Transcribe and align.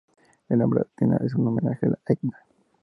El 0.49 0.57
nombre, 0.57 0.81
Aetna, 0.97 1.17
es 1.23 1.35
un 1.35 1.47
homenaje 1.47 1.85
de 1.87 1.95
Etna. 2.07 2.39